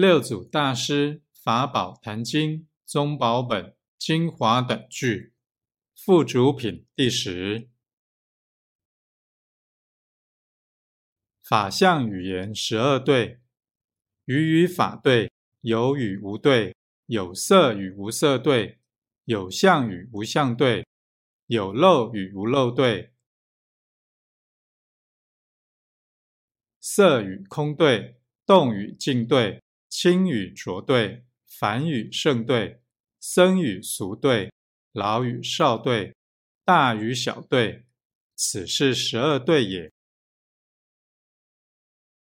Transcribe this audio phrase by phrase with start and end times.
[0.00, 5.34] 六祖大师法宝坛经宗宝本精华等句。
[5.92, 7.68] 附主品第十。
[11.42, 13.40] 法相语言十二对，
[14.26, 16.76] 语与法对，有与无对，
[17.06, 18.78] 有色与无色对，
[19.24, 20.86] 有相与无相对，
[21.46, 23.12] 有漏与无漏对，
[26.78, 29.60] 色与空对，动与静对。
[29.88, 32.80] 清与浊对，凡与圣对，
[33.20, 34.52] 僧与俗对，
[34.92, 36.14] 老与少对，
[36.64, 37.86] 大与小对，
[38.36, 39.90] 此是十二对也。